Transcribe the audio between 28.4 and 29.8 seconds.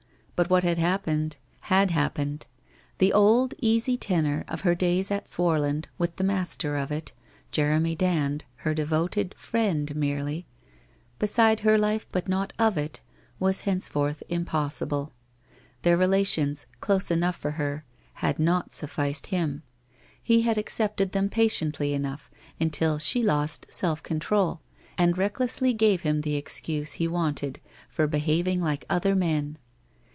like other men.